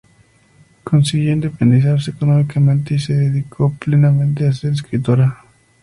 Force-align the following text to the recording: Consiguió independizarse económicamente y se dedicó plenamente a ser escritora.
Consiguió 0.83 1.31
independizarse 1.31 2.09
económicamente 2.09 2.95
y 2.95 2.99
se 2.99 3.13
dedicó 3.13 3.75
plenamente 3.79 4.47
a 4.47 4.51
ser 4.51 4.73
escritora. 4.73 5.43